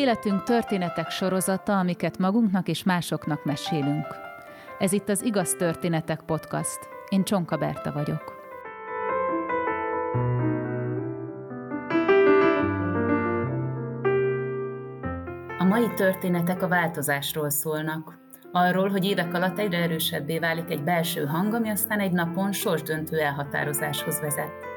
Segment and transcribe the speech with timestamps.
[0.00, 4.06] Életünk történetek sorozata, amiket magunknak és másoknak mesélünk.
[4.78, 6.78] Ez itt az Igaz Történetek Podcast.
[7.08, 8.22] Én Csonka Berta vagyok.
[15.58, 18.18] A mai történetek a változásról szólnak.
[18.52, 23.18] Arról, hogy évek alatt egyre erősebbé válik egy belső hang, ami aztán egy napon sorsdöntő
[23.18, 24.69] elhatározáshoz vezet.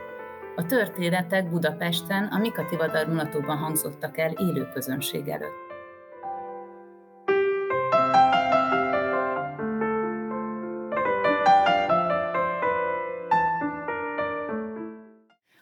[0.55, 5.71] A történetek Budapesten a Mikati Vadar Munatóban hangzottak el élő közönség előtt.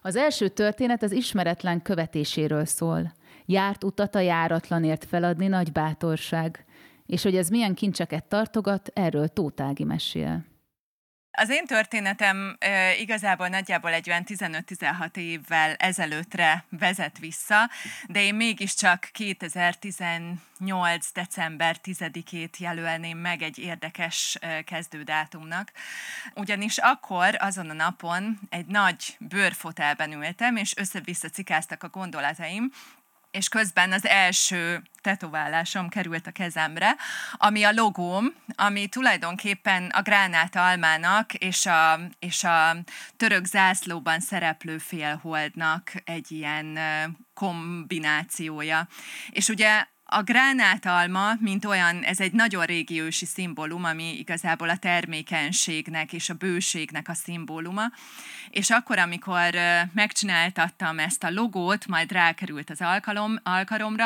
[0.01, 3.11] Az első történet az ismeretlen követéséről szól.
[3.45, 6.65] Járt utat a járatlanért feladni nagy bátorság,
[7.05, 10.50] és hogy ez milyen kincseket tartogat, erről Tótági mesél.
[11.33, 17.69] Az én történetem e, igazából nagyjából egy olyan 15-16 évvel ezelőttre vezet vissza,
[18.07, 21.11] de én mégiscsak 2018.
[21.13, 25.71] december 10-ét jelölném meg egy érdekes e, kezdődátumnak.
[26.33, 32.71] Ugyanis akkor, azon a napon egy nagy bőrfotelben ültem, és össze-vissza cikáztak a gondolataim,
[33.31, 36.95] és közben az első tetoválásom került a kezemre,
[37.33, 42.75] ami a logóm, ami tulajdonképpen a gránát almának és a, és a
[43.17, 46.79] török zászlóban szereplő félholdnak egy ilyen
[47.33, 48.87] kombinációja.
[49.29, 54.77] És ugye a gránátalma, mint olyan, ez egy nagyon régi ősi szimbólum, ami igazából a
[54.77, 57.83] termékenységnek és a bőségnek a szimbóluma.
[58.49, 59.55] És akkor, amikor
[59.93, 64.05] megcsináltattam ezt a logót, majd rákerült az alkalom, alkalomra,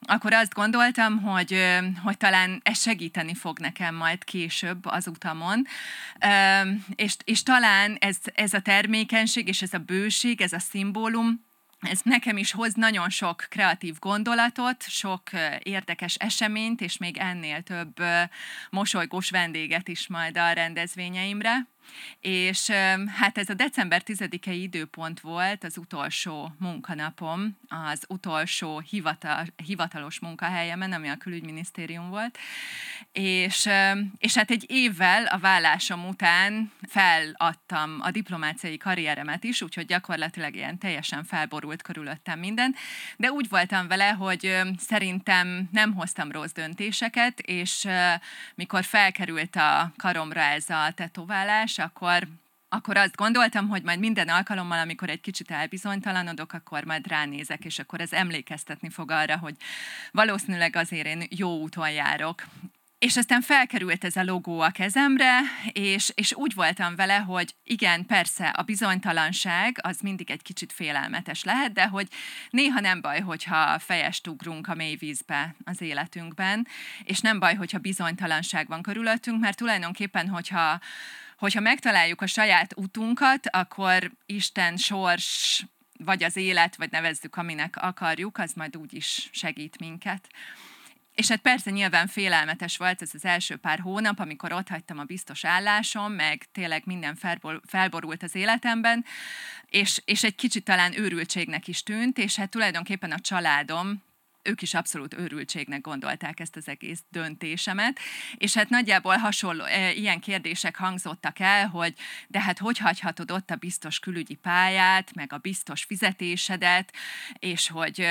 [0.00, 5.66] akkor azt gondoltam, hogy, hogy talán ez segíteni fog nekem majd később az utamon.
[6.94, 11.48] És, és talán ez, ez a termékenység és ez a bőség, ez a szimbólum,
[11.80, 15.22] ez nekem is hoz nagyon sok kreatív gondolatot, sok
[15.58, 18.02] érdekes eseményt, és még ennél több
[18.70, 21.66] mosolygós vendéget is majd a rendezvényeimre.
[22.20, 22.70] És
[23.06, 30.92] hát ez a december 10-i időpont volt az utolsó munkanapom, az utolsó hivatal, hivatalos munkahelyemen,
[30.92, 32.38] ami a külügyminisztérium volt,
[33.12, 33.68] és,
[34.18, 40.78] és hát egy évvel a vállásom után feladtam a diplomáciai karrieremet is, úgyhogy gyakorlatilag ilyen
[40.78, 42.74] teljesen felborult körülöttem minden,
[43.16, 47.86] de úgy voltam vele, hogy szerintem nem hoztam rossz döntéseket, és
[48.54, 52.28] mikor felkerült a karomra ez a tetoválás, akkor
[52.72, 57.78] akkor azt gondoltam, hogy majd minden alkalommal, amikor egy kicsit elbizonytalanodok, akkor majd ránézek, és
[57.78, 59.54] akkor ez emlékeztetni fog arra, hogy
[60.10, 62.44] valószínűleg azért én jó úton járok.
[62.98, 65.40] És aztán felkerült ez a logó a kezemre,
[65.72, 71.44] és, és úgy voltam vele, hogy igen, persze a bizonytalanság az mindig egy kicsit félelmetes
[71.44, 72.08] lehet, de hogy
[72.50, 76.66] néha nem baj, hogyha fejest ugrunk a mély vízbe az életünkben,
[77.04, 80.80] és nem baj, hogyha bizonytalanság van körülöttünk, mert tulajdonképpen, hogyha
[81.40, 85.64] hogyha megtaláljuk a saját utunkat, akkor Isten sors,
[85.98, 90.28] vagy az élet, vagy nevezzük, aminek akarjuk, az majd úgy is segít minket.
[91.14, 95.04] És hát persze nyilván félelmetes volt ez az első pár hónap, amikor ott hagytam a
[95.04, 97.18] biztos állásom, meg tényleg minden
[97.66, 99.04] felborult az életemben,
[99.66, 104.02] és, és egy kicsit talán őrültségnek is tűnt, és hát tulajdonképpen a családom,
[104.42, 107.98] ők is abszolút őrültségnek gondolták ezt az egész döntésemet,
[108.34, 111.94] és hát nagyjából hasonló e, ilyen kérdések hangzottak el, hogy
[112.28, 116.92] de hát hogy hagyhatod ott a biztos külügyi pályát, meg a biztos fizetésedet,
[117.38, 118.06] és hogy,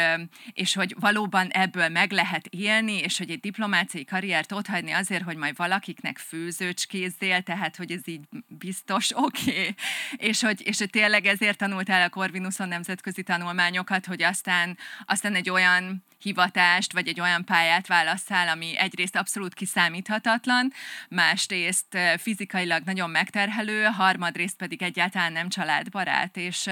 [0.53, 5.23] és hogy valóban ebből meg lehet élni, és hogy egy diplomáciai karriert ott hagyni azért,
[5.23, 9.75] hogy majd valakiknek főzőcskézzél, tehát hogy ez így biztos oké, okay.
[10.17, 15.49] és, hogy, és hogy tényleg ezért tanultál a Corvinuson nemzetközi tanulmányokat, hogy aztán, aztán egy
[15.49, 20.73] olyan hivatást, vagy egy olyan pályát válasszál, ami egyrészt abszolút kiszámíthatatlan,
[21.09, 26.69] másrészt fizikailag nagyon megterhelő, harmadrészt pedig egyáltalán nem családbarát, és,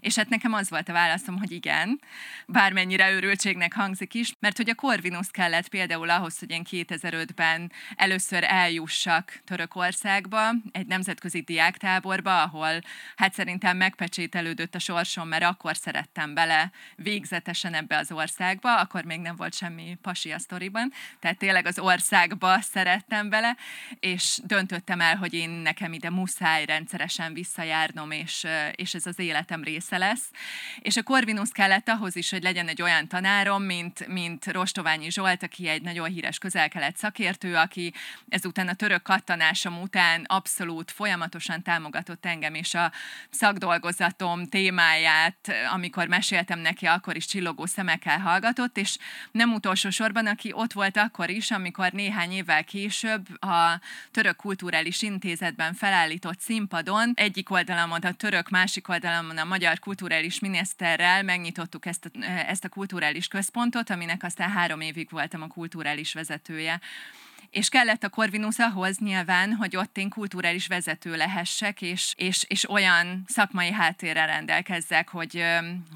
[0.00, 2.00] és hát nekem az volt a válaszom, hogy igen,
[2.46, 8.44] bármennyire őrültségnek hangzik is, mert hogy a Corvinus kellett például ahhoz, hogy én 2005-ben először
[8.44, 12.80] eljussak Törökországba, egy nemzetközi diáktáborba, ahol
[13.16, 19.20] hát szerintem megpecsételődött a sorsom, mert akkor szerettem bele végzetesen ebbe az országba, akkor még
[19.20, 23.56] nem volt semmi pasi a sztoriban, tehát tényleg az országba szerettem bele,
[24.00, 29.62] és döntöttem el, hogy én nekem ide muszáj rendszeresen visszajárnom, és, és ez az életem
[29.62, 30.30] része lesz.
[30.78, 35.42] És a Corvinus kellett ahhoz is, hogy legyen egy olyan tanárom, mint, mint Rostoványi Zsolt,
[35.42, 37.92] aki egy nagyon híres közel-kelet szakértő, aki
[38.28, 42.92] ezután a török kattanásom után abszolút folyamatosan támogatott engem, és a
[43.30, 48.98] szakdolgozatom témáját, amikor meséltem neki, akkor is csillogó szemekkel hallgatott, és
[49.30, 53.80] nem utolsó sorban, aki ott volt akkor is, amikor néhány évvel később a
[54.10, 61.22] Török Kulturális Intézetben felállított színpadon egyik oldalamon a török, másik oldalamon a magyar kulturális miniszterrel
[61.22, 66.80] megnyitottuk ezt a, ezt a kulturális központot, aminek aztán három évig voltam a kulturális vezetője.
[67.50, 72.70] És kellett a Corvinus ahhoz nyilván, hogy ott én kulturális vezető lehessek, és, és, és
[72.70, 75.44] olyan szakmai háttérrel rendelkezzek, hogy,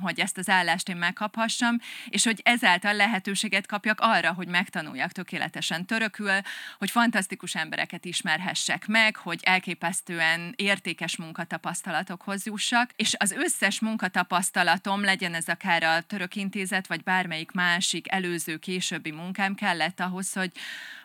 [0.01, 1.77] hogy ezt az állást én megkaphassam,
[2.09, 6.41] és hogy ezáltal lehetőséget kapjak arra, hogy megtanuljak tökéletesen törökül,
[6.79, 15.35] hogy fantasztikus embereket ismerhessek meg, hogy elképesztően értékes munkatapasztalatokhoz jussak, és az összes munkatapasztalatom, legyen
[15.35, 20.53] ez akár a török intézet, vagy bármelyik másik előző, későbbi munkám kellett ahhoz, hogy,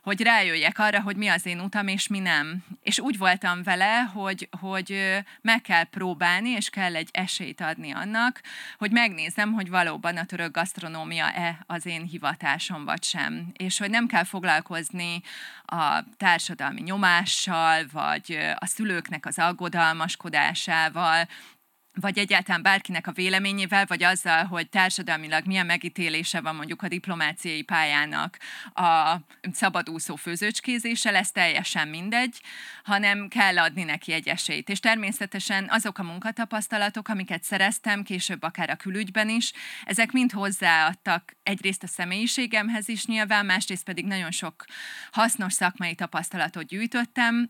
[0.04, 2.64] hogy rájöjjek arra, hogy mi az én utam, és mi nem.
[2.84, 8.42] És úgy voltam vele, hogy, hogy meg kell próbálni, és kell egy esélyt adni annak,
[8.78, 13.52] hogy megnézem, hogy valóban a török gasztronómia-e az én hivatásom, vagy sem.
[13.54, 15.22] És hogy nem kell foglalkozni
[15.66, 21.28] a társadalmi nyomással, vagy a szülőknek az aggodalmaskodásával,
[21.96, 27.62] vagy egyáltalán bárkinek a véleményével, vagy azzal, hogy társadalmilag milyen megítélése van mondjuk a diplomáciai
[27.62, 28.38] pályának
[28.74, 29.16] a
[29.54, 32.42] szabadúszó főzőcskézése, lesz teljesen mindegy,
[32.84, 34.70] hanem kell adni neki egy esélyt.
[34.70, 39.52] És természetesen azok a munkatapasztalatok, amiket szereztem, később akár a külügyben is,
[39.84, 44.66] ezek mind hozzáadtak egyrészt a személyiségemhez is nyilván, másrészt pedig nagyon sok
[45.12, 47.50] hasznos szakmai tapasztalatot gyűjtöttem,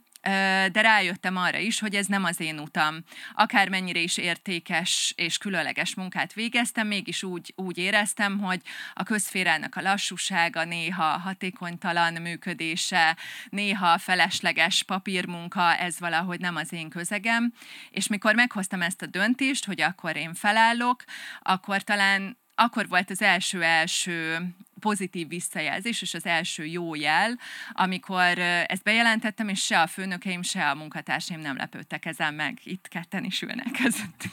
[0.72, 3.04] de rájöttem arra is, hogy ez nem az én utam.
[3.33, 8.62] Akármennyire is értékes és különleges munkát végeztem, mégis úgy, úgy éreztem, hogy
[8.94, 13.18] a közférának a lassúsága, néha hatékonytalan működése,
[13.50, 17.54] néha felesleges papírmunka, ez valahogy nem az én közegem.
[17.89, 21.04] És mikor meghoztam ezt a döntést, hogy akkor én felállok,
[21.42, 24.48] akkor talán akkor volt az első-első
[24.86, 27.40] pozitív visszajelzés, és az első jó jel,
[27.72, 32.60] amikor ezt bejelentettem, és se a főnökeim, se a munkatársaim nem lepődtek ezen meg.
[32.64, 33.80] Itt ketten is ülnek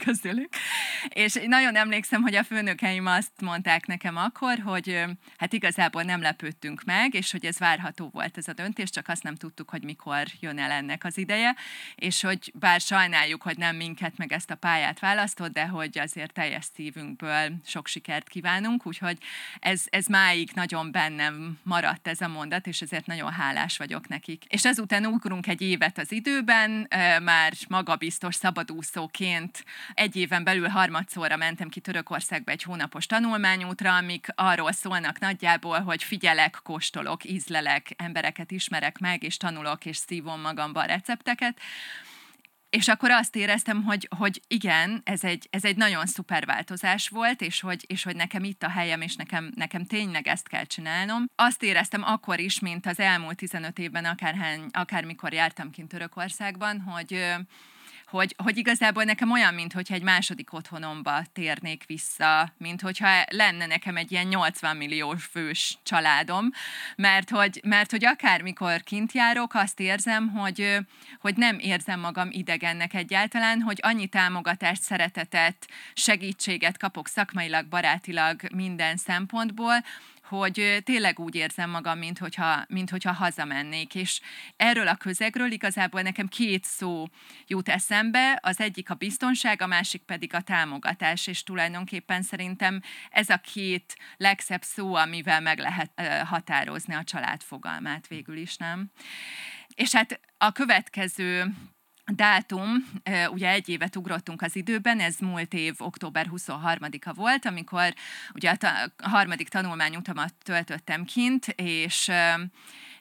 [0.04, 0.48] közülük.
[1.08, 5.04] És nagyon emlékszem, hogy a főnökeim azt mondták nekem akkor, hogy
[5.36, 9.22] hát igazából nem lepődtünk meg, és hogy ez várható volt ez a döntés, csak azt
[9.22, 11.56] nem tudtuk, hogy mikor jön el ennek az ideje,
[11.94, 16.32] és hogy bár sajnáljuk, hogy nem minket meg ezt a pályát választott, de hogy azért
[16.32, 19.18] teljes szívünkből sok sikert kívánunk, úgyhogy
[19.60, 24.08] ez, ez máig ideig nagyon bennem maradt ez a mondat, és ezért nagyon hálás vagyok
[24.08, 24.44] nekik.
[24.48, 26.88] És ezután ugrunk egy évet az időben,
[27.22, 34.72] már magabiztos szabadúszóként egy éven belül harmadszorra mentem ki Törökországba egy hónapos tanulmányútra, amik arról
[34.72, 40.84] szólnak nagyjából, hogy figyelek, kóstolok, ízlelek, embereket ismerek meg, és tanulok, és szívom magamba a
[40.84, 41.60] recepteket
[42.76, 47.40] és akkor azt éreztem, hogy, hogy igen, ez egy, ez egy nagyon szuper változás volt,
[47.40, 51.24] és hogy, és hogy nekem itt a helyem, és nekem, nekem tényleg ezt kell csinálnom.
[51.34, 57.24] Azt éreztem akkor is, mint az elmúlt 15 évben, akárhány, akármikor jártam kint Törökországban, hogy
[58.12, 63.96] hogy, hogy igazából nekem olyan, mintha egy második otthonomba térnék vissza, mint hogyha lenne nekem
[63.96, 66.50] egy ilyen 80 milliós fős családom,
[66.96, 70.78] mert hogy, mert hogy akármikor kint járok, azt érzem, hogy,
[71.20, 78.96] hogy nem érzem magam idegennek egyáltalán, hogy annyi támogatást, szeretetet, segítséget kapok szakmailag, barátilag minden
[78.96, 79.74] szempontból,
[80.38, 84.20] hogy tényleg úgy érzem magam, mint hogyha, mint hogyha hazamennék, és
[84.56, 87.06] erről a közegről igazából nekem két szó
[87.46, 93.28] jut eszembe, az egyik a biztonság, a másik pedig a támogatás, és tulajdonképpen szerintem ez
[93.28, 95.90] a két legszebb szó, amivel meg lehet
[96.24, 98.90] határozni a család fogalmát végül is, nem?
[99.74, 101.54] És hát a következő
[102.06, 102.90] dátum,
[103.30, 107.94] ugye egy évet ugrottunk az időben, ez múlt év október 23-a volt, amikor
[108.34, 112.10] ugye a harmadik tanulmányutamat töltöttem kint, és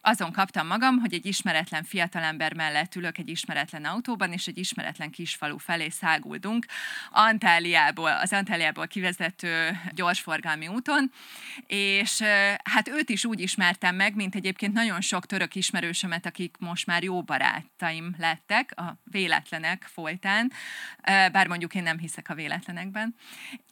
[0.01, 5.09] azon kaptam magam, hogy egy ismeretlen fiatalember mellett ülök egy ismeretlen autóban, és egy ismeretlen
[5.09, 6.65] kisfalu felé száguldunk
[7.11, 11.11] Antáliából, az Antáliából kivezető gyorsforgalmi úton,
[11.67, 12.21] és
[12.63, 17.03] hát őt is úgy ismertem meg, mint egyébként nagyon sok török ismerősömet, akik most már
[17.03, 20.51] jó barátaim lettek a véletlenek folytán,
[21.03, 23.15] bár mondjuk én nem hiszek a véletlenekben.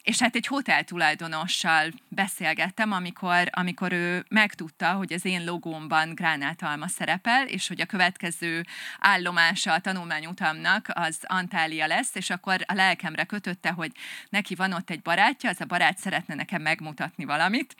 [0.03, 6.88] És hát egy hotel tulajdonossal beszélgettem, amikor, amikor ő megtudta, hogy az én logómban gránátalma
[6.88, 8.65] szerepel, és hogy a következő
[8.99, 13.91] állomása a tanulmányutamnak az Antália lesz, és akkor a lelkemre kötötte, hogy
[14.29, 17.75] neki van ott egy barátja, az a barát szeretne nekem megmutatni valamit,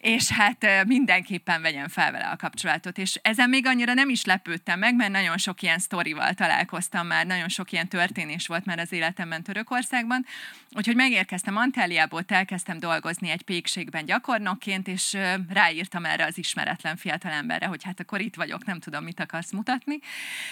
[0.00, 2.98] és hát mindenképpen vegyem fel vele a kapcsolatot.
[2.98, 7.26] És ezen még annyira nem is lepődtem meg, mert nagyon sok ilyen sztorival találkoztam már,
[7.26, 10.26] nagyon sok ilyen történés volt már az életemben Törökországban,
[10.70, 15.16] úgyhogy megérkeztem Antáliából, elkezdtem dolgozni egy pékségben gyakornokként, és
[15.48, 19.98] ráírtam erre az ismeretlen fiatalemberre, hogy hát akkor itt vagyok, nem tudom, mit akarsz mutatni.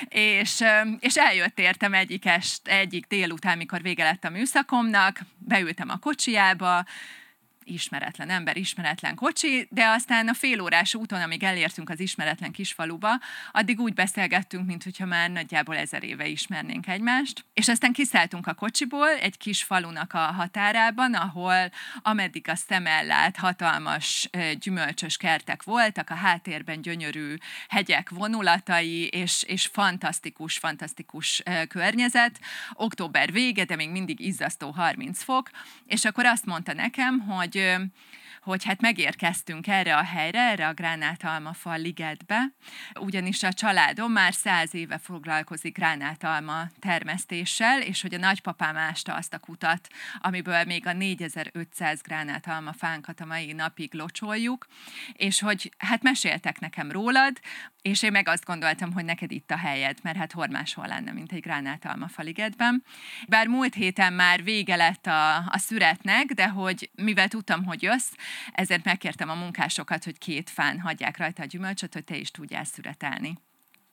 [0.08, 0.64] És,
[0.98, 6.84] és eljött értem egyik, est, egyik délután, mikor vége lett a műszakomnak, beültem a kocsiába,
[7.70, 13.20] ismeretlen ember, ismeretlen kocsi, de aztán a félórás úton, amíg elértünk az ismeretlen kisfaluba,
[13.52, 17.44] addig úgy beszélgettünk, mint hogyha már nagyjából ezer éve ismernénk egymást.
[17.54, 21.70] És aztán kiszálltunk a kocsiból egy kis falunak a határában, ahol
[22.02, 27.34] ameddig a szem ellát hatalmas gyümölcsös kertek voltak, a háttérben gyönyörű
[27.68, 32.40] hegyek vonulatai, és, és fantasztikus, fantasztikus környezet.
[32.72, 35.50] Október vége, de még mindig izzasztó 30 fok,
[35.86, 37.90] és akkor azt mondta nekem, hogy hogy
[38.40, 42.52] hogy hát megérkeztünk erre a helyre, erre a Gránátalma ligetbe,
[43.00, 49.34] ugyanis a családom már száz éve foglalkozik gránátalma termesztéssel, és hogy a nagypapám ásta azt
[49.34, 49.88] a kutat,
[50.18, 54.66] amiből még a 4500 gránátalma fánkat a mai napig locsoljuk,
[55.12, 57.40] és hogy hát meséltek nekem rólad,
[57.82, 61.12] és én meg azt gondoltam, hogy neked itt a helyed, mert hát hol máshol lenne,
[61.12, 62.84] mint egy gránátalma faligetben.
[63.28, 68.12] Bár múlt héten már vége lett a, a szüretnek, de hogy mivel tudtam, hogy jössz,
[68.52, 72.64] ezért megkértem a munkásokat, hogy két fán hagyják rajta a gyümölcsöt, hogy te is tudjál
[72.64, 73.38] szüretelni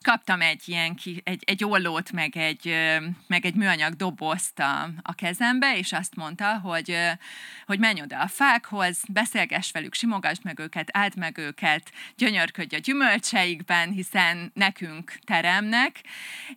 [0.01, 2.75] kaptam egy ilyen ki, egy, egy ollót, meg egy,
[3.27, 6.97] meg egy műanyag dobozt a, a kezembe, és azt mondta, hogy,
[7.65, 12.79] hogy menj oda a fákhoz, beszélgess velük, simogasd meg őket, áld meg őket, gyönyörködj a
[12.79, 16.03] gyümölcseikben, hiszen nekünk teremnek,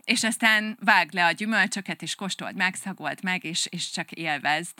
[0.05, 4.75] és aztán vágd le a gyümölcsöket, és kóstold meg, szagold meg, és, és csak élvezd.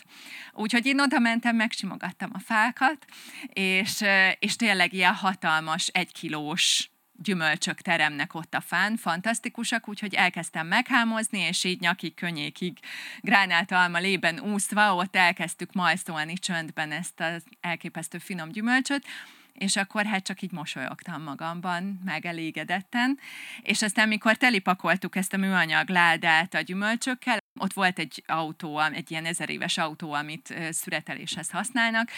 [0.53, 3.05] Úgyhogy én oda mentem, megsimogattam a fákat,
[3.53, 4.05] és,
[4.39, 6.91] és tényleg ilyen hatalmas, egykilós
[7.23, 12.79] gyümölcsök teremnek ott a fán, fantasztikusak, úgyhogy elkezdtem meghámozni, és így nyakig, könnyékig
[13.21, 19.05] gránátalma lében úszva, ott elkezdtük majszolni csöndben ezt az elképesztő finom gyümölcsöt,
[19.53, 23.19] és akkor hát csak így mosolyogtam magamban, megelégedetten,
[23.63, 29.11] és aztán mikor telipakoltuk ezt a műanyag ládát a gyümölcsökkel, ott volt egy autó, egy
[29.11, 32.11] ilyen ezer éves autó, amit szüreteléshez használnak,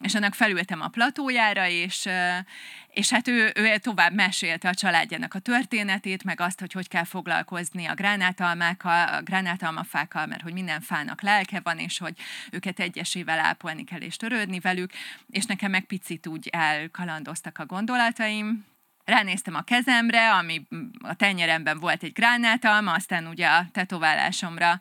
[0.00, 2.08] és annak felültem a platójára, és,
[2.90, 7.04] és hát ő, ő tovább mesélte a családjának a történetét, meg azt, hogy hogy kell
[7.04, 12.14] foglalkozni a gránátalmákkal, a gránátalmafákkal, mert hogy minden fának lelke van, és hogy
[12.50, 14.92] őket egyesével ápolni kell és törődni velük,
[15.30, 18.69] és nekem meg picit úgy elkalandoztak a gondolataim,
[19.10, 20.62] ránéztem a kezemre, ami
[21.02, 24.78] a tenyeremben volt egy gránátalma, aztán ugye a tetoválásomra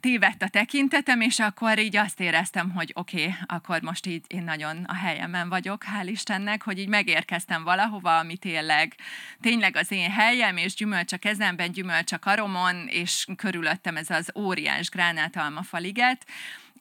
[0.00, 4.42] tévedt a tekintetem, és akkor így azt éreztem, hogy oké, okay, akkor most így én
[4.42, 8.94] nagyon a helyemen vagyok, hál' Istennek, hogy így megérkeztem valahova, ami tényleg,
[9.40, 14.32] tényleg az én helyem, és gyümölcs a kezemben, gyümölcs a karomon, és körülöttem ez az
[14.34, 16.26] óriás gránátalma faliget,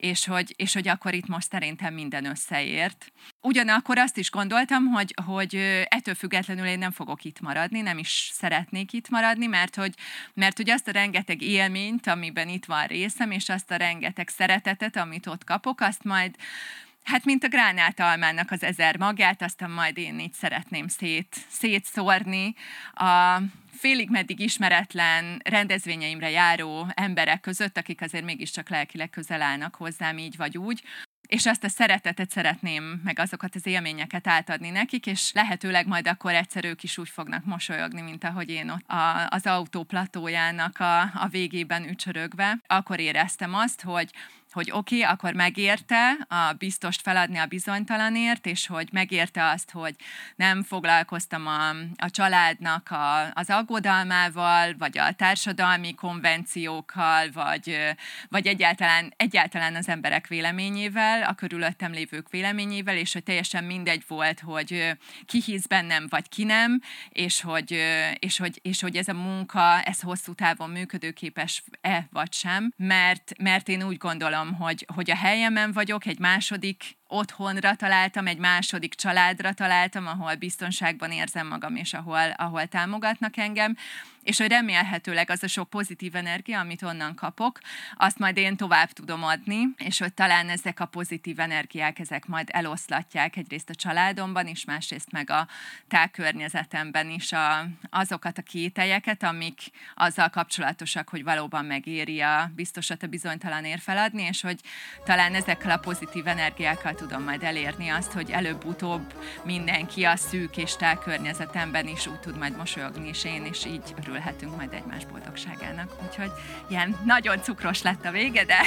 [0.02, 3.12] és hogy, és hogy akkor itt most szerintem minden összeért.
[3.42, 5.56] Ugyanakkor azt is gondoltam, hogy, hogy
[5.90, 9.94] ettől függetlenül én nem fogok itt maradni, nem is szeretnék itt maradni, mert hogy,
[10.34, 14.96] mert hogy azt a rengeteg élményt, amiben itt van részem, és azt a rengeteg szeretetet,
[14.96, 16.36] amit ott kapok, azt majd
[17.04, 22.56] Hát, mint a gránátalmának az ezer magát, aztán majd én így szeretném szét, szétszórni
[22.94, 23.38] a
[23.72, 30.38] félig meddig ismeretlen rendezvényeimre járó emberek között, akik azért mégiscsak lelkileg közel állnak hozzám így
[30.38, 30.84] vagy úgy,
[31.32, 36.34] és azt a szeretetet szeretném, meg azokat az élményeket átadni nekik, és lehetőleg majd akkor
[36.34, 41.02] egyszer ők is úgy fognak mosolyogni, mint ahogy én ott a, az autó platójának a,
[41.02, 42.60] a végében ücsörögve.
[42.68, 44.10] Akkor éreztem azt, hogy
[44.52, 49.96] hogy oké, okay, akkor megérte a biztost feladni a bizonytalanért, és hogy megérte azt, hogy
[50.36, 57.78] nem foglalkoztam a, a családnak a, az aggodalmával, vagy a társadalmi konvenciókkal, vagy,
[58.30, 64.40] vagy egyáltalán, egyáltalán az emberek véleményével, a körülöttem lévők véleményével, és hogy teljesen mindegy volt,
[64.40, 67.72] hogy ki hisz bennem, vagy ki nem, és hogy,
[68.20, 73.68] és hogy, és hogy ez a munka, ez hosszú távon működőképes-e vagy sem, mert, mert
[73.68, 78.96] én úgy gondolom, gondolom, hogy, hogy a helyemen vagyok, egy második otthonra találtam, egy második
[78.96, 83.78] családra találtam, ahol biztonságban érzem magam, és ahol, ahol támogatnak engem.
[84.24, 87.60] És hogy remélhetőleg az a sok pozitív energia, amit onnan kapok,
[87.98, 92.50] azt majd én tovább tudom adni, és hogy talán ezek a pozitív energiák, ezek majd
[92.52, 95.48] eloszlatják egyrészt a családomban is, másrészt meg a
[95.88, 99.60] tágkörnyezetemben is a, azokat a kételyeket, amik
[99.96, 104.60] azzal kapcsolatosak, hogy valóban megéri a biztosat a bizonytalan ér feladni, és hogy
[105.06, 110.76] talán ezekkel a pozitív energiákkal tudom majd elérni azt, hogy előbb-utóbb mindenki a szűk és
[110.76, 115.92] tágkörnyezetemben is úgy tud majd mosolyogni, és én is így örülhetünk majd egymás boldogságának.
[116.08, 116.32] Úgyhogy
[116.68, 118.58] ilyen nagyon cukros lett a vége, de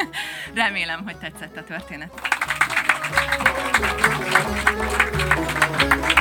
[0.62, 2.10] remélem, hogy tetszett a történet.
[5.36, 6.15] Tóth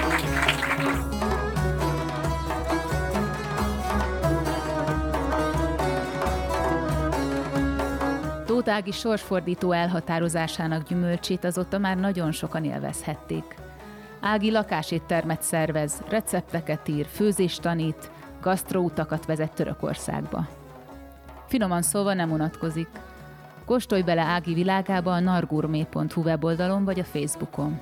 [8.70, 13.56] Ági sorsfordító elhatározásának gyümölcsét azóta már nagyon sokan élvezhették.
[14.22, 20.48] Ági lakáséttermet szervez, recepteket ír, főzést tanít, gasztroutakat vezet Törökországba.
[21.48, 22.88] Finoman szólva nem unatkozik.
[23.66, 27.80] Kóstolj bele Ági világába a nargurmé.hu weboldalon vagy a Facebookon.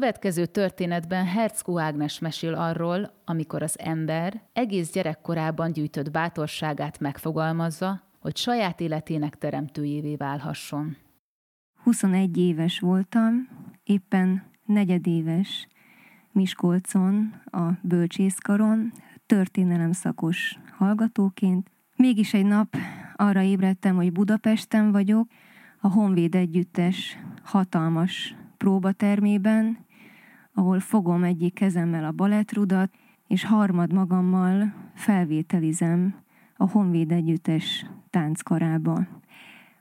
[0.00, 8.36] Következő történetben Herzko Ágnes mesél arról, amikor az ember egész gyerekkorában gyűjtött bátorságát megfogalmazza, hogy
[8.36, 10.96] saját életének teremtőjévé válhasson.
[11.82, 13.48] 21 éves voltam,
[13.84, 15.68] éppen negyedéves
[16.32, 18.92] Miskolcon, a bölcsészkaron,
[19.26, 21.70] történelem szakos hallgatóként.
[21.94, 22.76] Mégis egy nap
[23.14, 25.28] arra ébredtem, hogy Budapesten vagyok,
[25.80, 29.85] a Honvéd Együttes hatalmas próbatermében,
[30.56, 32.90] ahol fogom egyik kezemmel a balettrudat,
[33.26, 36.14] és harmad magammal felvételizem
[36.56, 39.06] a Honvéd Együttes tánckarába.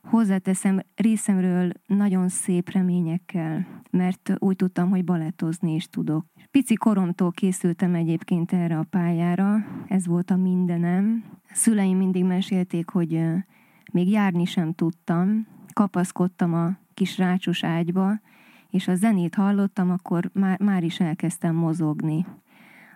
[0.04, 6.26] Hozzáteszem részemről nagyon szép reményekkel, mert úgy tudtam, hogy balettozni is tudok.
[6.52, 11.24] Pici koromtól készültem egyébként erre a pályára, ez volt a mindenem.
[11.52, 13.22] Szüleim mindig mesélték, hogy
[13.92, 18.20] még járni sem tudtam, kapaszkodtam a kis rácsos ágyba,
[18.76, 22.26] és a zenét hallottam, akkor már, már is elkezdtem mozogni.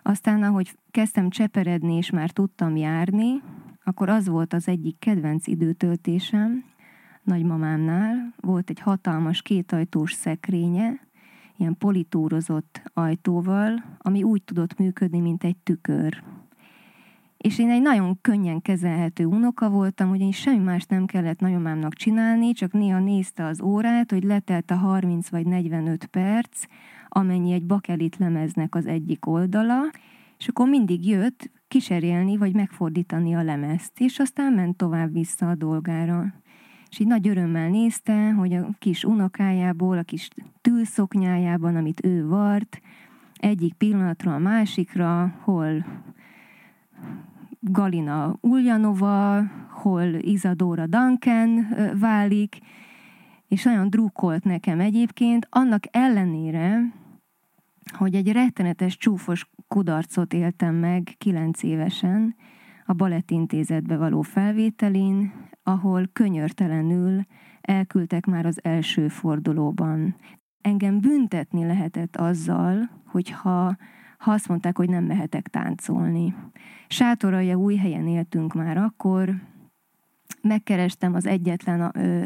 [0.03, 3.41] Aztán, ahogy kezdtem cseperedni, és már tudtam járni,
[3.83, 6.63] akkor az volt az egyik kedvenc időtöltésem,
[7.23, 10.99] nagymamámnál volt egy hatalmas kétajtós szekrénye,
[11.57, 16.23] ilyen politúrozott ajtóval, ami úgy tudott működni, mint egy tükör.
[17.43, 22.51] És én egy nagyon könnyen kezelhető unoka voltam, ugyanis semmi más nem kellett nagyomámnak csinálni,
[22.51, 26.63] csak néha nézte az órát, hogy letelt a 30 vagy 45 perc,
[27.07, 29.79] amennyi egy bakelit lemeznek az egyik oldala,
[30.37, 35.55] és akkor mindig jött kiserélni vagy megfordítani a lemezt, és aztán ment tovább vissza a
[35.55, 36.33] dolgára.
[36.89, 40.27] És így nagy örömmel nézte, hogy a kis unokájából, a kis
[40.61, 42.81] tűlszoknyájában, amit ő vart,
[43.33, 45.85] egyik pillanatra a másikra, hol
[47.59, 51.67] Galina Uljanova, hol Isadora Duncan
[51.99, 52.59] válik,
[53.47, 56.93] és nagyon drukkolt nekem egyébként, annak ellenére,
[57.97, 62.35] hogy egy rettenetes csúfos kudarcot éltem meg kilenc évesen
[62.85, 65.33] a Balettintézetbe való felvételin,
[65.63, 67.25] ahol könyörtelenül
[67.61, 70.15] elküldtek már az első fordulóban.
[70.61, 73.77] Engem büntetni lehetett azzal, hogyha
[74.19, 76.35] ha azt mondták, hogy nem mehetek táncolni.
[76.87, 79.35] Sátoralja új helyen éltünk már akkor,
[80.41, 82.25] megkerestem az egyetlen ö,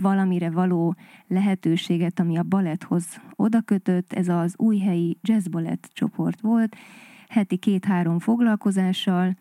[0.00, 0.94] valamire való
[1.26, 6.76] lehetőséget, ami a baletthoz odakötött, ez az új helyi jazzbalett csoport volt,
[7.28, 9.36] heti két-három foglalkozással,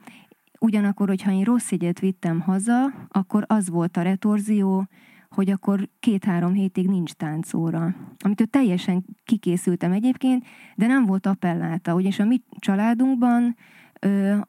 [0.60, 4.88] ugyanakkor, hogyha én rossz jegyet vittem haza, akkor az volt a retorzió,
[5.36, 7.96] hogy akkor két-három hétig nincs táncóra.
[8.20, 10.46] Amitől teljesen kikészültem egyébként,
[10.76, 13.56] de nem volt appelláta, ugyanis a mi családunkban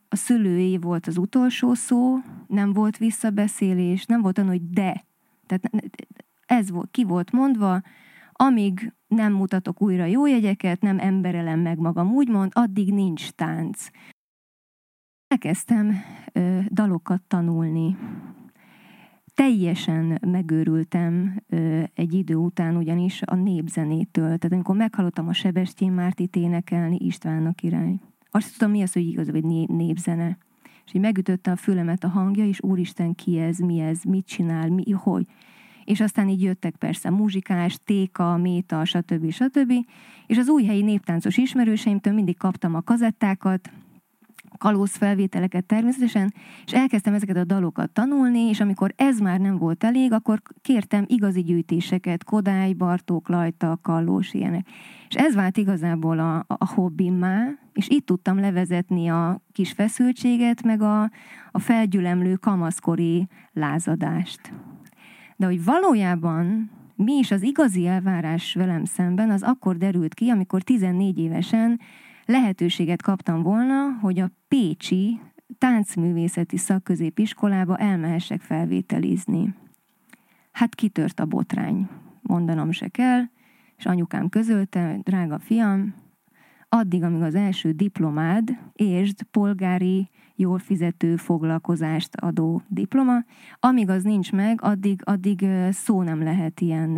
[0.09, 5.05] a szülői volt az utolsó szó, nem volt visszabeszélés, nem volt olyan, hogy de.
[5.47, 5.71] Tehát
[6.47, 7.81] ez volt, ki volt mondva,
[8.33, 13.87] amíg nem mutatok újra jó jegyeket, nem emberelem meg magam úgymond, addig nincs tánc.
[15.29, 15.95] Elkezdtem
[16.33, 17.97] ö, dalokat tanulni
[19.37, 21.43] teljesen megőrültem
[21.95, 24.25] egy idő után ugyanis a népzenétől.
[24.25, 28.01] Tehát amikor meghallottam a Sebestyén Mártit énekelni Istvánnak irány.
[28.31, 30.39] Azt tudtam, mi az, hogy igaz, né- népzene.
[30.87, 34.69] És így megütötte a fülemet a hangja, és úristen, ki ez, mi ez, mit csinál,
[34.69, 35.27] mi, hogy.
[35.85, 39.31] és aztán így jöttek persze muzsikás, téka, méta, stb.
[39.31, 39.73] stb.
[40.27, 43.71] És az újhelyi néptáncos ismerőseimtől mindig kaptam a kazettákat,
[44.57, 46.33] kalóz felvételeket természetesen,
[46.67, 51.05] és elkezdtem ezeket a dalokat tanulni, és amikor ez már nem volt elég, akkor kértem
[51.07, 54.67] igazi gyűjtéseket, Kodály, Bartók, Lajta, Kallós, ilyenek.
[55.09, 60.83] És ez vált igazából a, a hobbimmá, és itt tudtam levezetni a kis feszültséget, meg
[60.83, 61.03] a,
[61.51, 64.53] a felgyülemlő kamaszkori lázadást.
[65.37, 70.63] De hogy valójában mi is az igazi elvárás velem szemben, az akkor derült ki, amikor
[70.63, 71.81] 14 évesen
[72.27, 75.21] lehetőséget kaptam volna, hogy a Pécsi
[75.59, 79.55] táncművészeti szakközépiskolába elmehessek felvételizni.
[80.53, 81.89] Hát kitört a botrány,
[82.23, 83.23] mondanom se kell,
[83.77, 85.95] és anyukám közölte, drága fiam,
[86.69, 93.25] addig, amíg az első diplomád, és polgári, jól fizető foglalkozást adó diploma,
[93.61, 96.91] amíg az nincs meg, addig, addig szó nem lehet ilyen,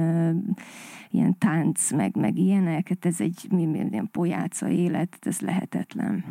[1.10, 6.24] ilyen tánc, meg, meg ilyenek, hát ez egy ilyen pojáca élet, ez lehetetlen.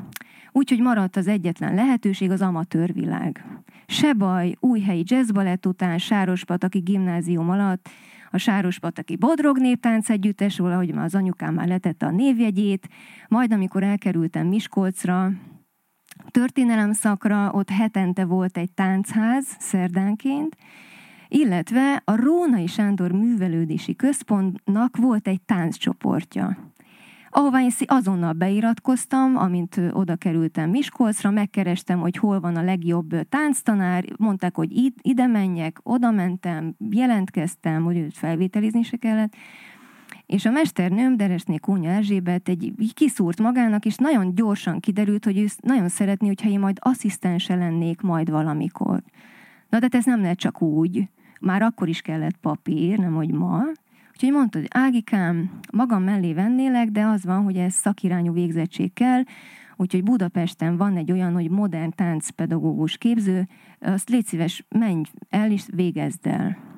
[0.51, 3.45] Úgyhogy maradt az egyetlen lehetőség az amatőr világ.
[3.87, 7.89] Se baj, újhelyi jazzbalett után, Sárospataki gimnázium alatt
[8.31, 12.89] a Sárospataki Bodrog néptánc együttes, ahogy már az anyukám már letette a névjegyét,
[13.27, 15.31] majd amikor elkerültem Miskolcra,
[16.31, 20.57] történelem szakra, ott hetente volt egy táncház szerdánként,
[21.27, 26.57] illetve a Rónai Sándor Művelődési Központnak volt egy tánccsoportja
[27.37, 34.05] ahová én azonnal beiratkoztam, amint oda kerültem Miskolcra, megkerestem, hogy hol van a legjobb tánctanár,
[34.17, 39.33] mondták, hogy ide menjek, oda mentem, jelentkeztem, hogy őt felvételizni se kellett,
[40.27, 45.45] és a mesternőm, Deresné Kónya Erzsébet egy, kiszúrt magának, és nagyon gyorsan kiderült, hogy ő
[45.61, 49.03] nagyon szeretné, hogyha én majd asszisztense lennék majd valamikor.
[49.69, 51.07] Na, de ez nem lehet csak úgy.
[51.39, 53.63] Már akkor is kellett papír, nem hogy ma.
[54.13, 59.21] Úgyhogy mondta, hogy Ágikám, magam mellé vennélek, de az van, hogy ez szakirányú végzettség kell,
[59.75, 63.47] úgyhogy Budapesten van egy olyan, hogy modern táncpedagógus képző,
[63.79, 66.76] azt légy szíves, menj el és végezd el.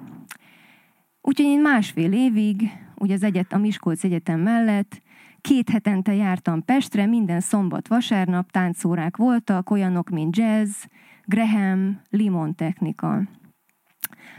[1.29, 5.01] Úgyhogy én másfél évig, ugye az egyet, a Miskolc Egyetem mellett,
[5.41, 10.83] két hetente jártam Pestre, minden szombat, vasárnap táncórák voltak, olyanok, mint jazz,
[11.25, 13.21] Graham, limon technika.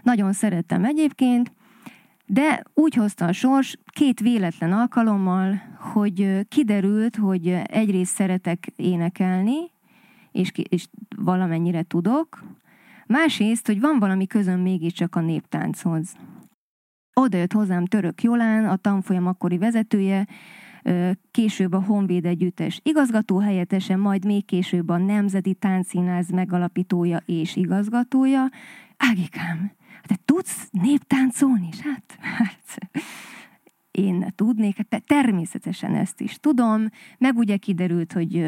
[0.02, 1.52] Nagyon szerettem egyébként,
[2.26, 9.58] de úgy hozta a sors két véletlen alkalommal, hogy kiderült, hogy egyrészt szeretek énekelni,
[10.32, 12.44] és, és valamennyire tudok,
[13.06, 16.14] másrészt, hogy van valami közöm mégiscsak a néptánchoz.
[17.14, 20.26] Oda jött hozzám Török Jolán, a tanfolyam akkori vezetője,
[21.30, 28.48] később a Honvéd Együttes igazgató helyettese, majd még később a Nemzeti Táncszínház megalapítója és igazgatója.
[28.96, 29.72] Ágikám,
[30.06, 31.68] te tudsz néptáncolni?
[31.82, 32.90] Hát, hát
[33.90, 38.46] én tudnék, hát természetesen ezt is tudom, meg ugye kiderült, hogy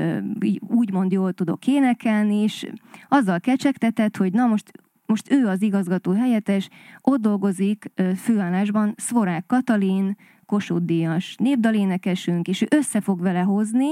[0.61, 2.67] úgymond jól tudok énekelni, és
[3.09, 4.73] azzal kecsegtetett, hogy na most
[5.07, 6.69] most ő az igazgató helyettes,
[7.01, 13.89] ott dolgozik főállásban Szvorák Katalin, Kossuth Díjas népdalénekesünk, és ő össze fog vele hozni,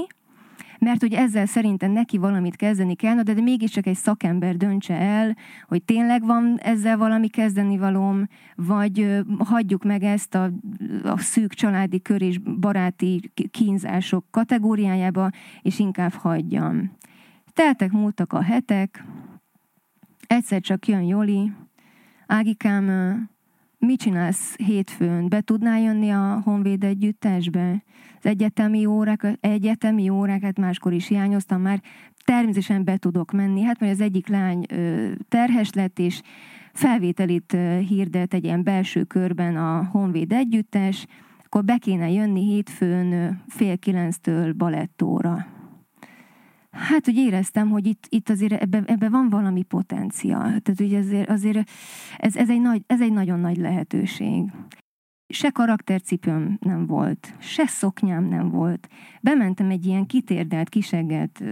[0.85, 5.35] mert hogy ezzel szerintem neki valamit kezdeni kell, de, de mégiscsak egy szakember döntse el,
[5.67, 10.51] hogy tényleg van ezzel valami kezdeni valóm, vagy hagyjuk meg ezt a,
[11.03, 15.29] a szűk családi kör és baráti kínzások kategóriájába,
[15.61, 16.91] és inkább hagyjam.
[17.53, 19.05] Teltek, múltak a hetek,
[20.31, 21.51] egyszer csak jön Joli,
[22.27, 22.85] Ágikám,
[23.77, 25.29] mit csinálsz hétfőn?
[25.29, 27.83] Be tudnál jönni a Honvéd együttesbe?
[28.17, 31.81] Az egyetemi órák, egyetemi órákat máskor is hiányoztam már,
[32.25, 33.61] természetesen be tudok menni.
[33.61, 34.65] Hát mert az egyik lány
[35.29, 36.21] terhes lett, és
[36.73, 41.05] felvételit hirdet egy ilyen belső körben a Honvéd együttes,
[41.45, 45.45] akkor be kéne jönni hétfőn fél kilenctől balettóra.
[46.71, 50.59] Hát, hogy éreztem, hogy itt, itt azért ebben ebbe van valami potenciál.
[50.59, 51.69] Tehát, hogy azért, azért
[52.17, 54.51] ez, ez, egy nagy, ez egy nagyon nagy lehetőség.
[55.33, 58.87] Se karaktercipőm nem volt, se szoknyám nem volt.
[59.21, 61.43] Bementem egy ilyen kitérdelt, kisegget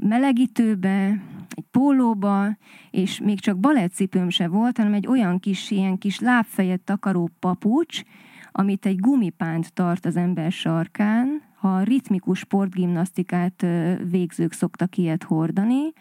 [0.00, 2.56] melegítőbe, egy pólóba,
[2.90, 8.02] és még csak balettcipőm se volt, hanem egy olyan kis, ilyen kis lábfejet takaró papucs,
[8.52, 13.66] amit egy gumipánt tart az ember sarkán, ha ritmikus sportgimnasztikát
[14.10, 15.92] végzők szoktak ilyet hordani,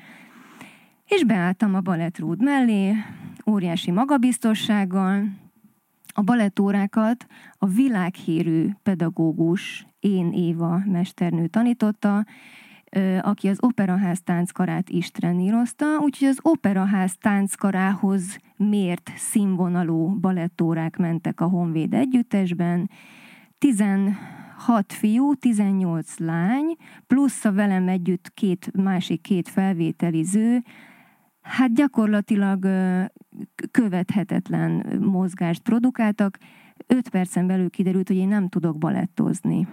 [1.05, 2.93] és beálltam a balettrúd mellé,
[3.45, 5.23] óriási magabiztossággal,
[6.13, 12.25] a balettórákat a világhírű pedagógus, én Éva mesternő tanította,
[13.21, 21.47] aki az Operaház tánckarát is trenírozta, úgyhogy az Operaház tánckarához mért színvonalú balettórák mentek a
[21.47, 22.89] Honvéd együttesben.
[23.57, 24.38] 16
[24.87, 26.75] fiú, 18 lány,
[27.07, 30.63] plusz a velem együtt két másik két felvételiző,
[31.41, 32.67] hát gyakorlatilag
[33.71, 36.37] követhetetlen mozgást produkáltak.
[36.87, 39.67] Öt percen belül kiderült, hogy én nem tudok balettozni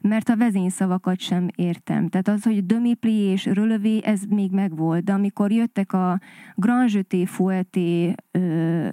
[0.00, 2.08] mert a vezényszavakat sem értem.
[2.08, 6.20] Tehát az, hogy dömipli és rölövé, ez még megvolt, de amikor jöttek a
[7.24, 8.14] Fouetté,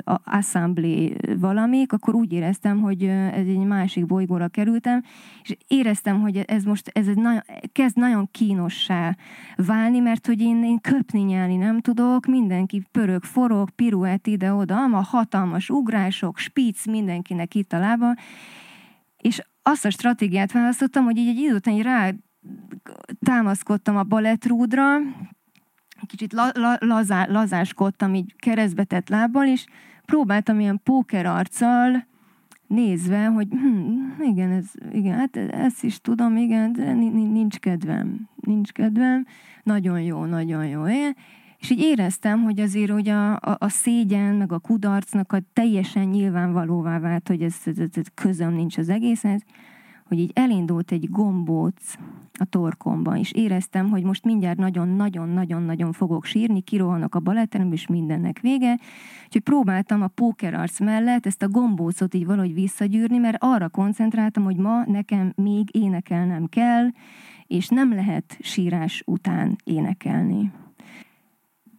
[0.04, 5.04] a Assemblé valamik, akkor úgy éreztem, hogy ez egy másik bolygóra kerültem,
[5.44, 7.42] és éreztem, hogy ez most ez egy nagyon,
[7.72, 9.16] kezd nagyon kínossá
[9.56, 15.02] válni, mert hogy én, én köpni nyelni nem tudok, mindenki pörög, forog, piruett ide-oda, a
[15.02, 18.14] hatalmas ugrások, spíc mindenkinek itt a lába,
[19.18, 22.12] és azt a stratégiát választottam, hogy így egy idő után rá
[23.24, 24.98] támaszkodtam a balettrúdra,
[26.06, 29.66] kicsit la, la, lazá, lazáskodtam így keresztbetett lábbal, és
[30.06, 32.06] próbáltam ilyen póker arccal
[32.68, 38.72] nézve, hogy hm, igen, ez, igen, hát ezt is tudom, igen, de nincs kedvem, nincs
[38.72, 39.26] kedvem,
[39.64, 40.88] nagyon jó, nagyon jó.
[40.88, 41.16] Én,
[41.66, 46.08] és így éreztem, hogy azért hogy a, a, a szégyen, meg a kudarcnak a teljesen
[46.08, 49.42] nyilvánvalóvá vált, hogy ez, ez, ez közöm nincs az egészhez,
[50.08, 51.96] hogy így elindult egy gombóc
[52.34, 58.40] a torkomban, és éreztem, hogy most mindjárt nagyon-nagyon-nagyon-nagyon fogok sírni, kirohanok a baletterembe, és mindennek
[58.40, 58.80] vége.
[59.26, 64.58] Úgyhogy próbáltam a pókerarc mellett ezt a gombócot így valahogy visszagyűrni, mert arra koncentráltam, hogy
[64.58, 66.88] ma nekem még énekelnem kell,
[67.48, 70.52] és nem lehet sírás után énekelni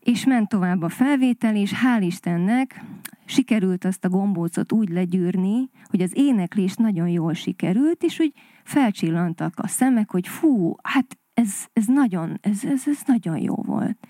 [0.07, 2.85] és ment tovább a felvétel, és hál' Istennek
[3.25, 8.33] sikerült azt a gombócot úgy legyűrni, hogy az éneklés nagyon jól sikerült, és úgy
[8.65, 14.09] felcsillantak a szemek, hogy fú, hát ez, ez, nagyon, ez, ez, ez nagyon jó volt.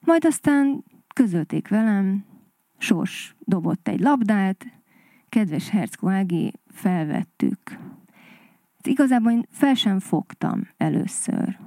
[0.00, 2.24] Majd aztán közölték velem,
[2.78, 4.66] Sors dobott egy labdát,
[5.28, 7.78] kedves Herckó Ági, felvettük.
[8.82, 11.58] Igazából én fel sem fogtam először.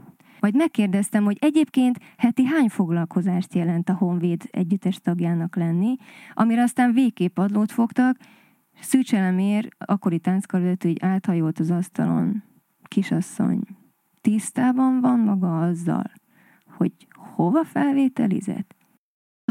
[0.43, 5.95] Majd megkérdeztem, hogy egyébként heti hány foglalkozást jelent a Honvéd együttes tagjának lenni,
[6.34, 8.17] amire aztán végképp adlót fogtak,
[8.79, 12.43] Szűcselemér, akkori tánckarvezető, így áthajolt az asztalon.
[12.84, 13.60] Kisasszony,
[14.21, 16.12] tisztában van maga azzal,
[16.77, 16.91] hogy
[17.36, 18.75] hova felvételizett?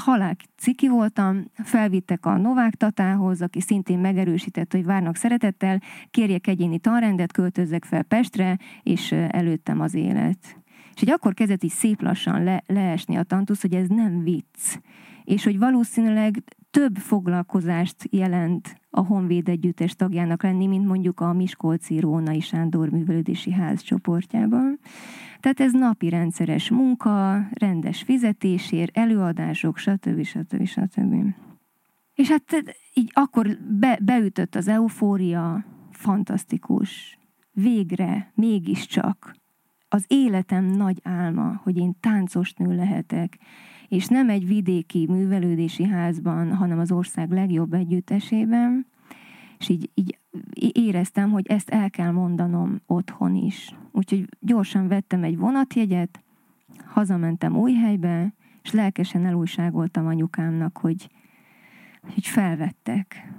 [0.01, 6.79] halál ciki voltam, felvittek a Novák Tatához, aki szintén megerősített, hogy várnak szeretettel, kérjek egyéni
[6.79, 10.62] tanrendet, költözzek fel Pestre, és előttem az élet.
[10.95, 14.79] És hogy akkor kezdett így szép lassan le, leesni a tantusz, hogy ez nem vicc.
[15.25, 22.01] És hogy valószínűleg több foglalkozást jelent a Honvéd Együttes tagjának lenni, mint mondjuk a Miskolci
[22.01, 24.79] Rónai Sándor Művelődési Ház csoportjában.
[25.41, 30.25] Tehát ez napi rendszeres munka, rendes fizetésért, előadások, stb.
[30.25, 30.67] stb.
[30.67, 31.15] stb.
[32.15, 32.43] És hát
[32.95, 37.19] így akkor be, beütött az eufória, fantasztikus,
[37.53, 39.42] végre, mégiscsak
[39.95, 43.39] az életem nagy álma, hogy én táncos nő lehetek,
[43.89, 48.87] és nem egy vidéki művelődési házban, hanem az ország legjobb együttesében,
[49.59, 50.19] és így, így
[50.73, 53.75] éreztem, hogy ezt el kell mondanom otthon is.
[53.91, 56.23] Úgyhogy gyorsan vettem egy vonatjegyet,
[56.85, 61.09] hazamentem új helybe, és lelkesen elújságoltam anyukámnak, hogy,
[62.15, 63.33] hogy felvettek.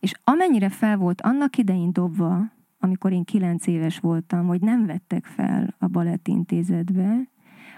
[0.00, 2.52] És amennyire fel volt annak idején dobva,
[2.84, 7.28] amikor én kilenc éves voltam, hogy nem vettek fel a balettintézetbe,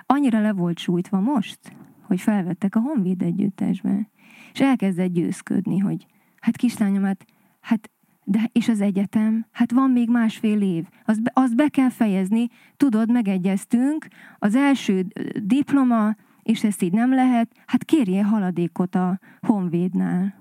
[0.07, 1.59] annyira le volt sújtva most,
[2.03, 4.11] hogy felvettek a Honvéd együttesbe.
[4.53, 6.07] És elkezdett győzködni, hogy
[6.41, 7.25] hát kislányom, hát,
[7.61, 7.91] hát
[8.25, 12.49] de és az egyetem, hát van még másfél év, azt be, azt be kell fejezni,
[12.77, 14.07] tudod, megegyeztünk,
[14.39, 15.07] az első
[15.43, 20.35] diploma, és ezt így nem lehet, hát kérje haladékot a Honvédnál.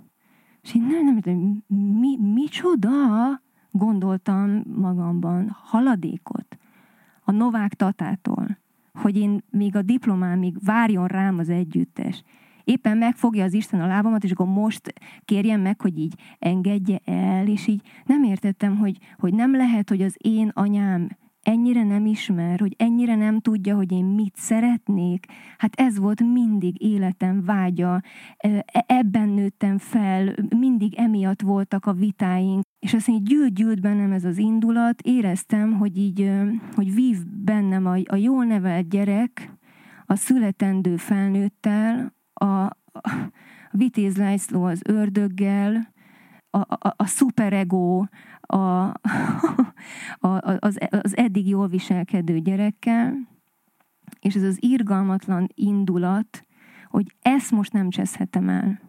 [0.62, 1.63] És én nem, nem tudom,
[1.99, 2.91] mi, micsoda?
[3.78, 6.58] Gondoltam magamban haladékot
[7.24, 8.58] a Novák Tatától,
[8.94, 12.24] hogy én még a diplomámig várjon rám az együttes.
[12.64, 14.94] Éppen megfogja az Isten a lábamat, és akkor most
[15.26, 20.02] kérjem meg, hogy így engedje el, és így nem értettem, hogy, hogy nem lehet, hogy
[20.02, 21.10] az én anyám
[21.46, 25.26] ennyire nem ismer, hogy ennyire nem tudja, hogy én mit szeretnék.
[25.58, 28.02] Hát ez volt mindig életem vágya,
[28.38, 34.24] e, ebben nőttem fel, mindig emiatt voltak a vitáink, és azt így gyűlt-gyűlt bennem ez
[34.24, 36.32] az indulat, éreztem, hogy így,
[36.76, 39.58] hogy vív bennem a, a jól nevelt gyerek,
[40.06, 42.72] a születendő felnőttel, a, a
[43.72, 45.94] Vitéz László az ördöggel,
[46.56, 48.06] a, a, a szuperego,
[48.41, 48.63] a,
[50.20, 53.28] a, az, az eddig jól viselkedő gyerekkel,
[54.20, 56.46] és ez az irgalmatlan indulat,
[56.89, 58.80] hogy ezt most nem cseszhetem el.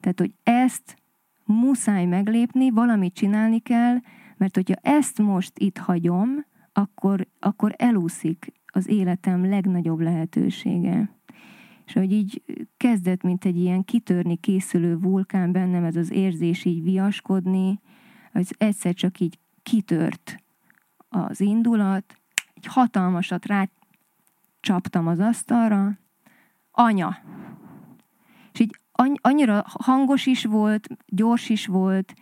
[0.00, 0.96] Tehát, hogy ezt
[1.44, 3.96] muszáj meglépni, valamit csinálni kell,
[4.36, 11.19] mert hogyha ezt most itt hagyom, akkor, akkor elúszik az életem legnagyobb lehetősége.
[11.90, 12.42] És hogy így
[12.76, 17.80] kezdett, mint egy ilyen kitörni készülő vulkán bennem ez az érzés így viaskodni,
[18.32, 20.36] az egyszer csak így kitört
[21.08, 22.14] az indulat,
[22.54, 23.68] egy hatalmasat rá
[24.60, 25.98] csaptam az asztalra,
[26.70, 27.16] anya.
[28.52, 28.80] És így
[29.20, 32.14] annyira hangos is volt, gyors is volt,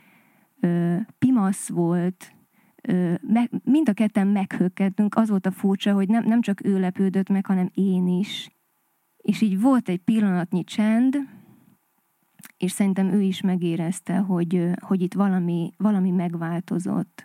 [1.19, 2.35] pimasz volt,
[3.65, 7.47] mind a ketten meghökkentünk, az volt a furcsa, hogy nem, nem csak ő lepődött meg,
[7.47, 8.57] hanem én is.
[9.29, 11.17] És így volt egy pillanatnyi csend,
[12.57, 17.25] és szerintem ő is megérezte, hogy, hogy itt valami, valami megváltozott.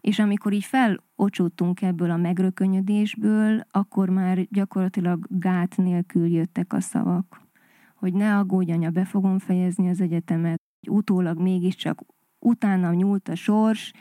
[0.00, 7.40] És amikor így felocsúttunk ebből a megrökönyödésből, akkor már gyakorlatilag gát nélkül jöttek a szavak.
[7.94, 10.60] Hogy ne aggódj, anya, be fogom fejezni az egyetemet.
[10.88, 12.00] Utólag mégiscsak
[12.38, 13.92] utána nyúlt a sors,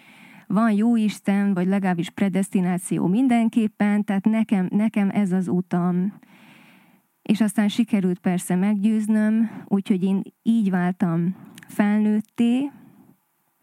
[0.47, 6.19] van jó Isten, vagy legalábbis predestináció mindenképpen, tehát nekem, nekem ez az utam.
[7.21, 11.35] És aztán sikerült persze meggyőznöm, úgyhogy én így váltam
[11.67, 12.71] felnőtté,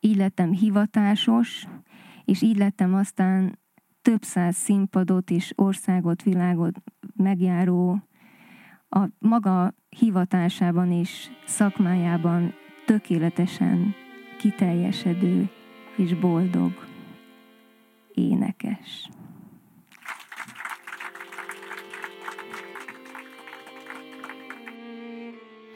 [0.01, 1.67] így lettem hivatásos,
[2.25, 3.59] és így lettem aztán
[4.03, 6.83] több száz színpadot és országot, világot
[7.17, 8.03] megjáró,
[8.89, 12.55] a maga hivatásában és szakmájában
[12.87, 13.95] tökéletesen
[14.39, 15.49] kiteljesedő
[15.97, 16.73] és boldog
[18.15, 19.09] énekes.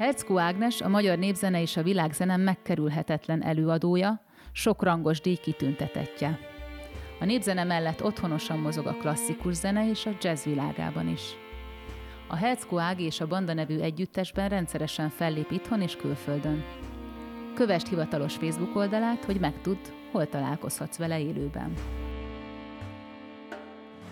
[0.03, 4.21] Herckó Ágnes, a magyar népzene és a világzene megkerülhetetlen előadója,
[4.53, 6.39] sok rangos díj kitüntetetje.
[7.21, 11.23] A népzene mellett otthonosan mozog a klasszikus zene és a jazz világában is.
[12.29, 16.65] A Herckó Ág és a Banda nevű együttesben rendszeresen fellép itthon és külföldön.
[17.55, 21.73] Kövest hivatalos Facebook oldalát, hogy megtudd, hol találkozhatsz vele élőben.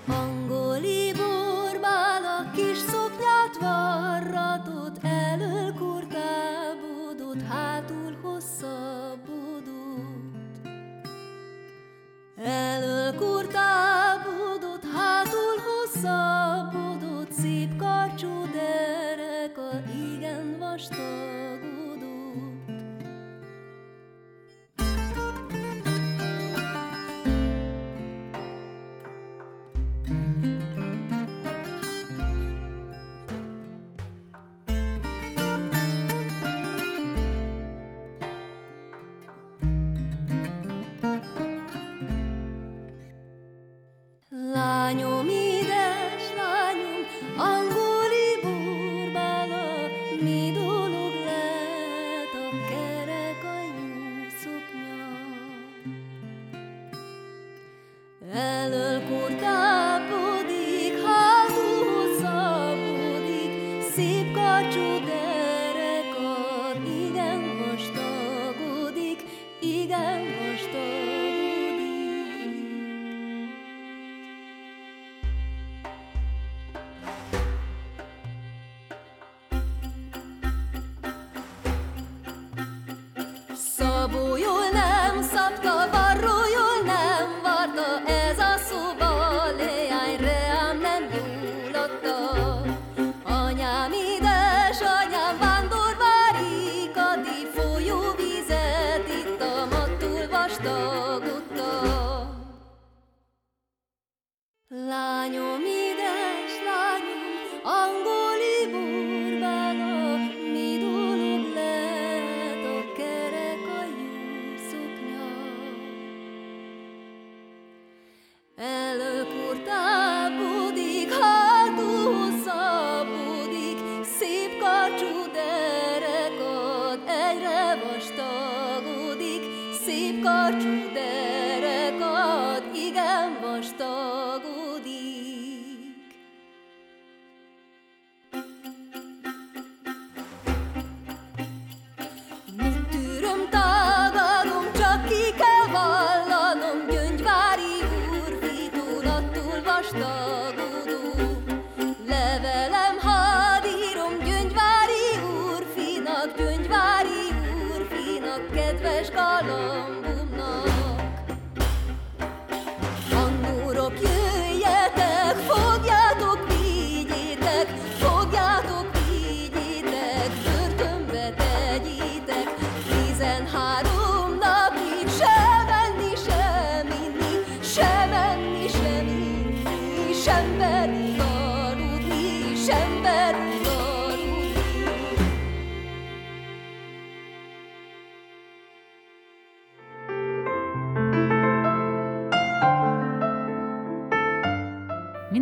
[0.06, 3.19] Angoli borbál a kis szoknyát
[13.70, 21.39] kurtábodott, hátul hosszabbodott, szép karcsú dereka, igen vastag.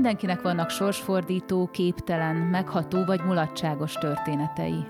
[0.09, 4.85] Mindenkinek vannak sorsfordító, képtelen, megható vagy mulatságos történetei.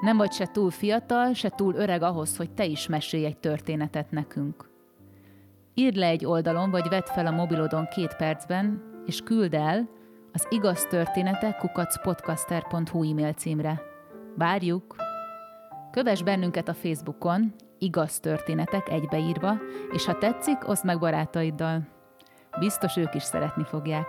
[0.00, 4.10] Nem vagy se túl fiatal, se túl öreg ahhoz, hogy te is mesélj egy történetet
[4.10, 4.70] nekünk.
[5.74, 9.88] Írd le egy oldalon, vagy vedd fel a mobilodon két percben, és küld el
[10.32, 13.82] az igaz történetek kukacpodcaster.hu e-mail címre.
[14.36, 14.96] Várjuk!
[15.90, 19.56] Kövess bennünket a Facebookon, igaz történetek egybeírva,
[19.92, 21.98] és ha tetszik, oszd meg barátaiddal.
[22.58, 24.06] Biztos ők is szeretni fogják.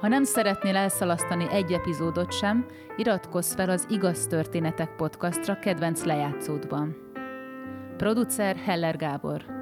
[0.00, 2.66] Ha nem szeretnél elszalasztani egy epizódot sem,
[2.96, 6.96] iratkozz fel az Igaz Történetek podcastra kedvenc lejátszódban.
[7.96, 9.57] Producer Heller Gábor